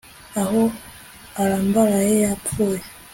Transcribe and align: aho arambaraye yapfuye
aho 0.41 0.61
arambaraye 1.41 2.13
yapfuye 2.25 2.81